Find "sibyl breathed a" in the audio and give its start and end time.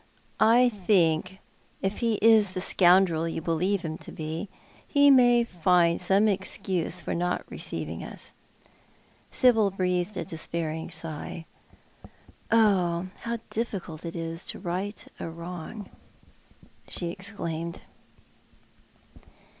9.29-10.25